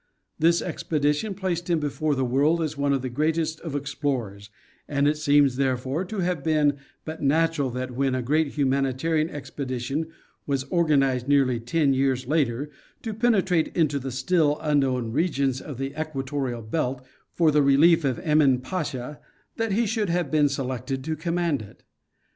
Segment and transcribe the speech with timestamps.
[0.39, 4.49] This expedition placed him before the world as one of the greatest of explorers,
[4.87, 9.29] and it seems, therefore, to have been but natural that, when a great humanita rian
[9.29, 10.07] expedition
[10.47, 12.71] was to be organized nearly ten years later
[13.03, 17.05] to pen etrate into the still unknown regions of the equatorial belt
[17.35, 19.19] for the relief of Emin Pasha,
[19.57, 21.83] that he should have been selected to command it.